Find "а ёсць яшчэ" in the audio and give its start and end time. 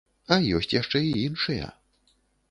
0.35-1.01